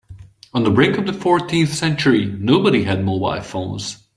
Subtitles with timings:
[0.51, 3.99] On the brink of the fourteenth century, nobody had mobile phones.